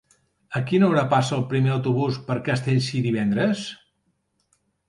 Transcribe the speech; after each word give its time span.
A 0.59 0.61
quina 0.71 0.87
hora 0.93 1.03
passa 1.11 1.35
el 1.37 1.43
primer 1.51 1.71
autobús 1.75 2.19
per 2.31 2.39
Castellcir 2.49 3.05
divendres? 3.11 3.63